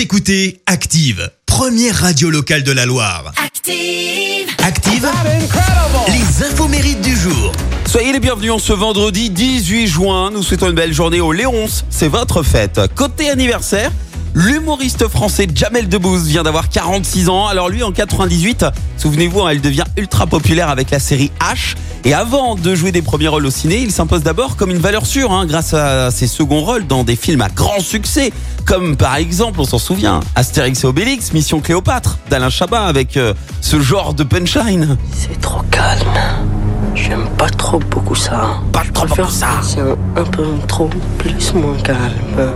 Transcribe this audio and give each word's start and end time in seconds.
Vous 0.00 0.04
écoutez 0.04 0.62
Active, 0.64 1.30
première 1.44 1.94
radio 1.94 2.30
locale 2.30 2.62
de 2.62 2.72
la 2.72 2.86
Loire. 2.86 3.34
Active. 3.36 4.48
Active, 4.64 5.06
les 6.08 6.42
infos 6.42 6.68
mérites 6.68 7.02
du 7.02 7.14
jour. 7.14 7.52
Soyez 7.86 8.10
les 8.14 8.18
bienvenus 8.18 8.52
en 8.52 8.58
ce 8.58 8.72
vendredi 8.72 9.28
18 9.28 9.86
juin. 9.86 10.30
Nous 10.30 10.42
souhaitons 10.42 10.70
une 10.70 10.74
belle 10.74 10.94
journée 10.94 11.20
au 11.20 11.32
Léonce. 11.32 11.84
C'est 11.90 12.08
votre 12.08 12.42
fête. 12.42 12.80
Côté 12.94 13.28
anniversaire, 13.28 13.92
l'humoriste 14.34 15.08
français 15.08 15.46
Jamel 15.54 15.88
Debbouze 15.88 16.26
vient 16.26 16.42
d'avoir 16.42 16.68
46 16.68 17.28
ans. 17.28 17.46
Alors 17.46 17.68
lui, 17.68 17.82
en 17.82 17.92
98, 17.92 18.66
souvenez-vous, 18.96 19.42
hein, 19.42 19.52
il 19.52 19.60
devient 19.60 19.84
ultra 19.96 20.26
populaire 20.26 20.68
avec 20.68 20.90
la 20.90 20.98
série 20.98 21.30
H. 21.40 21.76
Et 22.04 22.14
avant 22.14 22.54
de 22.54 22.74
jouer 22.74 22.92
des 22.92 23.02
premiers 23.02 23.28
rôles 23.28 23.44
au 23.44 23.50
ciné, 23.50 23.78
il 23.82 23.92
s'impose 23.92 24.22
d'abord 24.22 24.56
comme 24.56 24.70
une 24.70 24.78
valeur 24.78 25.04
sûre, 25.04 25.32
hein, 25.32 25.44
grâce 25.46 25.74
à 25.74 26.10
ses 26.10 26.26
seconds 26.26 26.62
rôles 26.64 26.86
dans 26.86 27.04
des 27.04 27.16
films 27.16 27.42
à 27.42 27.48
grand 27.48 27.80
succès, 27.80 28.32
comme 28.64 28.96
par 28.96 29.16
exemple, 29.16 29.60
on 29.60 29.64
s'en 29.64 29.78
souvient, 29.78 30.20
Astérix 30.34 30.82
et 30.84 30.86
Obélix, 30.86 31.32
Mission 31.32 31.60
Cléopâtre, 31.60 32.18
d'Alain 32.30 32.48
Chabat, 32.48 32.86
avec 32.86 33.16
euh, 33.16 33.34
ce 33.60 33.80
genre 33.80 34.14
de 34.14 34.24
punchline. 34.24 34.96
C'est 35.12 35.40
trop 35.40 35.60
calme. 35.70 36.00
J'aime 36.94 37.28
pas 37.36 37.50
trop 37.50 37.78
beaucoup 37.78 38.14
ça. 38.14 38.60
Pas 38.72 38.82
trop 38.92 39.06
Je 39.06 39.14
beaucoup 39.14 39.30
ça. 39.30 39.48
C'est 39.62 39.80
un, 39.80 39.96
un 40.16 40.24
peu 40.24 40.44
trop 40.66 40.88
plus 41.18 41.52
moins 41.54 41.76
calme. 41.82 42.50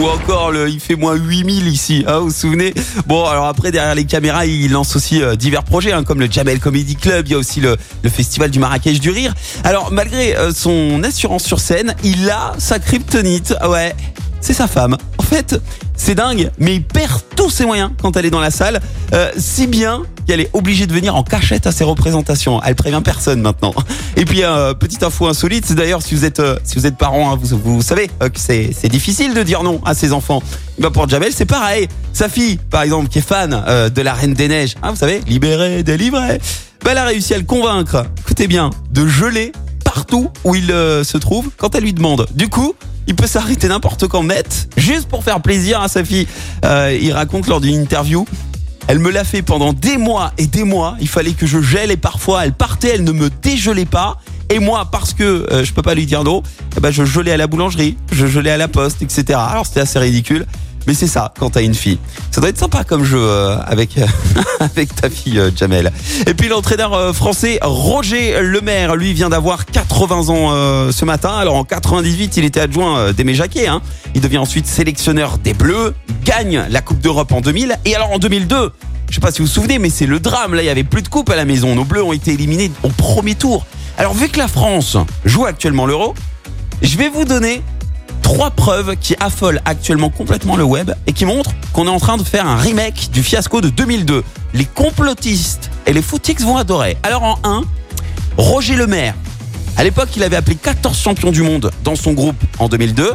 Ou 0.00 0.06
encore 0.06 0.54
il 0.66 0.80
fait 0.80 0.96
moins 0.96 1.14
8000 1.14 1.68
ici, 1.68 2.04
hein, 2.06 2.20
vous 2.20 2.28
vous 2.28 2.34
souvenez? 2.34 2.72
Bon 3.06 3.26
alors 3.26 3.44
après 3.44 3.70
derrière 3.70 3.94
les 3.94 4.06
caméras 4.06 4.46
il 4.46 4.72
lance 4.72 4.96
aussi 4.96 5.22
euh, 5.22 5.36
divers 5.36 5.62
projets 5.62 5.92
hein, 5.92 6.04
comme 6.04 6.20
le 6.20 6.30
Jamel 6.30 6.58
Comedy 6.58 6.96
Club, 6.96 7.28
il 7.28 7.32
y 7.32 7.34
a 7.34 7.38
aussi 7.38 7.60
le, 7.60 7.76
festival 8.08 8.50
du 8.50 8.58
Marrakech 8.58 8.98
du 8.98 9.10
Rire. 9.10 9.34
Alors 9.62 9.92
malgré 9.92 10.34
euh, 10.36 10.52
son 10.54 11.02
assurance 11.04 11.44
sur 11.44 11.60
scène, 11.60 11.94
il 12.02 12.30
a 12.30 12.54
sa 12.56 12.78
kryptonite, 12.78 13.54
ouais, 13.68 13.94
c'est 14.40 14.54
sa 14.54 14.66
femme. 14.66 14.96
En 15.18 15.22
fait 15.22 15.60
c'est 15.96 16.14
dingue, 16.14 16.50
mais 16.58 16.76
il 16.76 16.82
perd 16.82 17.20
tous 17.36 17.50
ses 17.50 17.66
moyens 17.66 17.90
quand 18.00 18.16
elle 18.16 18.24
est 18.24 18.30
dans 18.30 18.40
la 18.40 18.50
salle, 18.50 18.80
euh, 19.12 19.30
si 19.36 19.66
bien 19.66 20.02
qu'elle 20.26 20.40
est 20.40 20.50
obligée 20.52 20.86
de 20.86 20.92
venir 20.92 21.16
en 21.16 21.22
cachette 21.22 21.66
à 21.66 21.72
ses 21.72 21.84
représentations. 21.84 22.62
Elle 22.62 22.74
prévient 22.74 23.02
personne 23.04 23.40
maintenant. 23.40 23.74
Et 24.16 24.24
puis 24.24 24.44
euh, 24.44 24.74
petite 24.74 25.02
info 25.02 25.26
insolite, 25.26 25.72
d'ailleurs 25.72 26.02
si 26.02 26.14
vous 26.14 26.24
êtes 26.24 26.40
euh, 26.40 26.56
si 26.64 26.76
vous 26.76 26.86
êtes 26.86 26.96
parent, 26.96 27.32
hein, 27.32 27.38
vous, 27.40 27.82
savez 27.82 28.10
euh, 28.22 28.28
que 28.28 28.38
c'est 28.38 28.88
difficile 28.88 29.34
de 29.34 29.42
dire 29.42 29.62
non 29.62 29.80
à 29.84 29.92
ses 29.92 30.12
enfants. 30.12 30.42
Et 30.78 30.82
ben 30.82 30.90
pour 30.90 31.08
Jamel 31.08 31.32
c'est 31.34 31.46
pareil. 31.46 31.88
Sa 32.12 32.28
fille 32.28 32.58
par 32.70 32.82
exemple 32.82 33.08
qui 33.08 33.18
est 33.18 33.22
fan 33.22 33.50
de 33.50 34.02
la 34.02 34.14
Reine 34.14 34.34
des 34.34 34.48
Neiges, 34.48 34.76
hein, 34.82 34.90
vous 34.90 34.96
savez, 34.96 35.20
libérée, 35.26 35.82
délivrée. 35.82 36.40
Ben, 36.84 36.92
elle 36.92 36.98
a 36.98 37.04
réussi 37.04 37.34
à 37.34 37.38
le 37.38 37.44
convaincre. 37.44 38.06
Écoutez 38.20 38.46
bien, 38.46 38.70
de 38.90 39.06
geler 39.06 39.52
partout 39.84 40.30
où 40.44 40.54
il 40.54 40.68
se 40.68 41.18
trouve 41.18 41.50
quand 41.56 41.74
elle 41.74 41.82
lui 41.82 41.92
demande. 41.92 42.26
Du 42.34 42.48
coup, 42.48 42.74
il 43.10 43.16
peut 43.16 43.26
s'arrêter 43.26 43.66
n'importe 43.66 44.06
quand 44.06 44.22
net, 44.22 44.68
juste 44.76 45.08
pour 45.08 45.24
faire 45.24 45.40
plaisir 45.40 45.80
à 45.80 45.88
sa 45.88 46.04
fille. 46.04 46.28
Euh, 46.64 46.96
il 47.02 47.12
raconte 47.12 47.48
lors 47.48 47.60
d'une 47.60 47.74
interview. 47.74 48.24
Elle 48.86 49.00
me 49.00 49.10
l'a 49.10 49.24
fait 49.24 49.42
pendant 49.42 49.72
des 49.72 49.96
mois 49.96 50.32
et 50.38 50.46
des 50.46 50.62
mois. 50.62 50.96
Il 51.00 51.08
fallait 51.08 51.32
que 51.32 51.44
je 51.44 51.60
gèle 51.60 51.90
et 51.90 51.96
parfois 51.96 52.44
elle 52.44 52.52
partait, 52.52 52.92
elle 52.94 53.02
ne 53.02 53.10
me 53.10 53.28
dégelait 53.28 53.84
pas. 53.84 54.18
Et 54.48 54.60
moi, 54.60 54.88
parce 54.92 55.12
que 55.12 55.44
euh, 55.50 55.64
je 55.64 55.72
peux 55.72 55.82
pas 55.82 55.96
lui 55.96 56.06
dire 56.06 56.22
non, 56.22 56.44
eh 56.76 56.80
ben 56.80 56.92
je 56.92 57.04
gelais 57.04 57.32
à 57.32 57.36
la 57.36 57.48
boulangerie, 57.48 57.96
je 58.12 58.26
gelais 58.26 58.52
à 58.52 58.56
la 58.56 58.68
poste, 58.68 59.02
etc. 59.02 59.40
Alors 59.50 59.66
c'était 59.66 59.80
assez 59.80 59.98
ridicule. 59.98 60.46
Mais 60.86 60.94
c'est 60.94 61.06
ça 61.06 61.32
quand 61.38 61.50
t'as 61.50 61.62
une 61.62 61.74
fille. 61.74 61.98
Ça 62.30 62.40
doit 62.40 62.50
être 62.50 62.58
sympa 62.58 62.84
comme 62.84 63.04
jeu 63.04 63.20
euh, 63.20 63.56
avec 63.66 63.94
ta 65.00 65.10
fille 65.10 65.38
euh, 65.38 65.50
Jamel. 65.54 65.92
Et 66.26 66.34
puis 66.34 66.48
l'entraîneur 66.48 66.94
euh, 66.94 67.12
français 67.12 67.58
Roger 67.62 68.40
Lemaire, 68.42 68.96
lui 68.96 69.12
vient 69.12 69.28
d'avoir 69.28 69.66
80 69.66 70.28
ans 70.28 70.90
ce 70.90 71.04
matin. 71.04 71.30
Alors 71.36 71.54
en 71.54 71.64
98, 71.64 72.36
il 72.36 72.44
était 72.44 72.60
adjoint 72.60 73.12
d'Aimé 73.12 73.34
Jacquet. 73.34 73.66
Hein. 73.66 73.82
Il 74.14 74.20
devient 74.20 74.38
ensuite 74.38 74.66
sélectionneur 74.66 75.38
des 75.38 75.54
Bleus, 75.54 75.94
gagne 76.24 76.64
la 76.70 76.80
Coupe 76.80 77.00
d'Europe 77.00 77.32
en 77.32 77.40
2000. 77.40 77.76
Et 77.84 77.94
alors 77.94 78.10
en 78.12 78.18
2002, 78.18 78.72
je 79.08 79.14
sais 79.14 79.20
pas 79.20 79.32
si 79.32 79.40
vous 79.40 79.46
vous 79.46 79.52
souvenez, 79.52 79.78
mais 79.78 79.90
c'est 79.90 80.06
le 80.06 80.20
drame. 80.20 80.54
Là, 80.54 80.62
il 80.62 80.66
y 80.66 80.70
avait 80.70 80.84
plus 80.84 81.02
de 81.02 81.08
coupe 81.08 81.30
à 81.30 81.36
la 81.36 81.44
maison. 81.44 81.74
Nos 81.74 81.84
Bleus 81.84 82.02
ont 82.02 82.12
été 82.12 82.32
éliminés 82.32 82.70
au 82.82 82.88
premier 82.88 83.34
tour. 83.34 83.66
Alors 83.98 84.14
vu 84.14 84.28
que 84.28 84.38
la 84.38 84.48
France 84.48 84.96
joue 85.24 85.44
actuellement 85.44 85.84
l'Euro, 85.84 86.14
je 86.82 86.96
vais 86.96 87.08
vous 87.08 87.24
donner 87.24 87.62
trois 88.34 88.50
preuves 88.50 88.94
qui 88.94 89.16
affolent 89.18 89.60
actuellement 89.64 90.08
complètement 90.08 90.54
le 90.54 90.62
web 90.62 90.92
et 91.08 91.12
qui 91.12 91.24
montrent 91.24 91.50
qu'on 91.72 91.86
est 91.86 91.90
en 91.90 91.98
train 91.98 92.16
de 92.16 92.22
faire 92.22 92.46
un 92.46 92.56
remake 92.56 93.10
du 93.12 93.24
fiasco 93.24 93.60
de 93.60 93.70
2002. 93.70 94.22
Les 94.54 94.64
complotistes 94.66 95.68
et 95.84 95.92
les 95.92 96.00
footix 96.00 96.40
vont 96.44 96.56
adorer. 96.56 96.96
Alors 97.02 97.24
en 97.24 97.38
1, 97.42 97.64
Roger 98.36 98.76
Lemaire. 98.76 99.14
À 99.76 99.82
l'époque, 99.82 100.10
il 100.16 100.22
avait 100.22 100.36
appelé 100.36 100.54
14 100.54 100.96
champions 100.96 101.32
du 101.32 101.42
monde 101.42 101.72
dans 101.82 101.96
son 101.96 102.12
groupe 102.12 102.40
en 102.60 102.68
2002. 102.68 103.14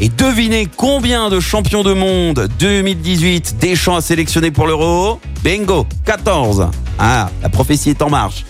Et 0.00 0.08
devinez 0.08 0.66
combien 0.76 1.28
de 1.28 1.38
champions 1.38 1.84
de 1.84 1.92
monde 1.92 2.48
2018 2.58 3.58
Deschamps 3.60 3.96
a 3.96 4.00
sélectionné 4.00 4.50
pour 4.50 4.66
l'Euro? 4.66 5.20
Bingo, 5.44 5.86
14. 6.04 6.66
Ah, 6.98 7.30
la 7.42 7.48
prophétie 7.48 7.90
est 7.90 8.02
en 8.02 8.10
marche. 8.10 8.44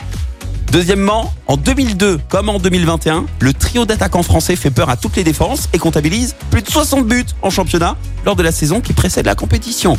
Deuxièmement, 0.71 1.33
en 1.47 1.57
2002 1.57 2.21
comme 2.29 2.51
en 2.51 2.59
2021, 2.59 3.25
le 3.41 3.53
trio 3.55 3.87
d'attaquants 3.87 4.23
français 4.23 4.55
fait 4.55 4.71
peur 4.71 4.91
à 4.91 4.97
toutes 4.97 5.17
les 5.17 5.25
défenses 5.25 5.69
et 5.73 5.79
comptabilise 5.79 6.37
plus 6.51 6.61
de 6.61 6.69
60 6.69 7.07
buts 7.07 7.25
en 7.41 7.49
championnat 7.49 7.97
lors 8.27 8.37
de 8.37 8.43
la 8.43 8.53
saison 8.53 8.81
qui 8.81 8.93
précède 8.93 9.25
la 9.25 9.35
compétition. 9.35 9.97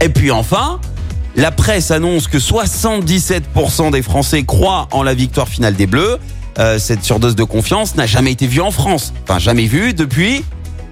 Et 0.00 0.10
puis 0.10 0.30
enfin, 0.30 0.78
la 1.36 1.50
presse 1.50 1.90
annonce 1.90 2.28
que 2.28 2.38
77% 2.38 3.92
des 3.92 4.02
Français 4.02 4.42
croient 4.42 4.88
en 4.90 5.02
la 5.02 5.14
victoire 5.14 5.48
finale 5.48 5.74
des 5.74 5.86
Bleus. 5.86 6.18
Euh, 6.58 6.78
cette 6.78 7.02
surdose 7.02 7.36
de 7.36 7.44
confiance 7.44 7.94
n'a 7.94 8.06
jamais 8.06 8.32
été 8.32 8.46
vue 8.46 8.60
en 8.60 8.70
France. 8.70 9.14
Enfin, 9.24 9.38
jamais 9.38 9.66
vue 9.66 9.94
depuis... 9.94 10.44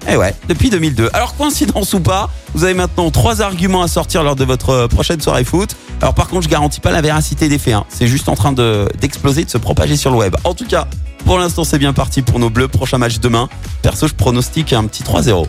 Eh 0.07 0.15
ouais, 0.15 0.33
depuis 0.47 0.69
2002. 0.69 1.09
Alors 1.13 1.35
coïncidence 1.35 1.93
ou 1.93 1.99
pas, 1.99 2.29
vous 2.55 2.63
avez 2.63 2.73
maintenant 2.73 3.11
trois 3.11 3.41
arguments 3.41 3.81
à 3.83 3.87
sortir 3.87 4.23
lors 4.23 4.35
de 4.35 4.43
votre 4.45 4.69
euh, 4.69 4.87
prochaine 4.87 5.21
soirée 5.21 5.43
foot. 5.43 5.75
Alors 6.01 6.13
par 6.13 6.29
contre, 6.29 6.43
je 6.43 6.49
garantis 6.49 6.79
pas 6.79 6.91
la 6.91 7.01
véracité 7.01 7.47
des 7.49 7.59
faits. 7.59 7.73
hein. 7.75 7.85
C'est 7.89 8.07
juste 8.07 8.29
en 8.29 8.35
train 8.35 8.51
de 8.51 8.87
d'exploser, 8.99 9.43
de 9.45 9.49
se 9.49 9.57
propager 9.57 9.97
sur 9.97 10.09
le 10.11 10.17
web. 10.17 10.35
En 10.45 10.53
tout 10.53 10.65
cas, 10.65 10.87
pour 11.25 11.37
l'instant, 11.37 11.63
c'est 11.63 11.77
bien 11.77 11.93
parti 11.93 12.21
pour 12.21 12.39
nos 12.39 12.49
Bleus. 12.49 12.69
Prochain 12.69 12.97
match 12.97 13.19
demain. 13.19 13.49
Perso, 13.81 14.07
je 14.07 14.13
pronostique 14.13 14.73
un 14.73 14.85
petit 14.85 15.03
3-0. 15.03 15.45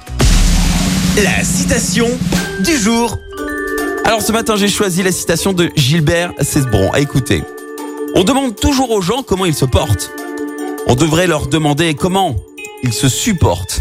La 1.22 1.44
citation 1.44 2.08
du 2.64 2.76
jour. 2.76 3.16
Alors 4.04 4.22
ce 4.22 4.32
matin, 4.32 4.56
j'ai 4.56 4.68
choisi 4.68 5.02
la 5.02 5.12
citation 5.12 5.52
de 5.52 5.70
Gilbert 5.76 6.32
Cesbron. 6.40 6.92
Écoutez, 6.94 7.44
on 8.14 8.24
demande 8.24 8.56
toujours 8.56 8.90
aux 8.90 9.00
gens 9.00 9.22
comment 9.22 9.44
ils 9.46 9.54
se 9.54 9.64
portent. 9.64 10.10
On 10.86 10.94
devrait 10.96 11.28
leur 11.28 11.46
demander 11.46 11.94
comment 11.94 12.36
ils 12.82 12.92
se 12.92 13.08
supportent. 13.08 13.80